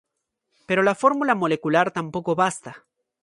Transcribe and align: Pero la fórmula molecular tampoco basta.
Pero 0.65 0.81
la 0.81 0.95
fórmula 0.95 1.35
molecular 1.35 1.91
tampoco 1.91 2.33
basta. 2.33 2.85